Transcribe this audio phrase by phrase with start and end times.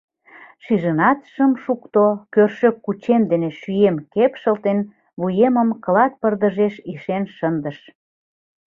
[0.63, 4.79] Шижынат шым шукто, кӧршӧк кучем дене шӱем кепшылтен,
[5.19, 7.77] вуемым клат пырдыжеш ишен шындыш.